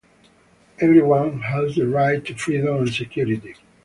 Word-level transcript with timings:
Everyone 0.79 1.41
has 1.41 1.75
the 1.75 1.85
right 1.87 2.25
to 2.25 2.33
freedom 2.33 2.77
and 2.77 2.89
security. 2.91 3.53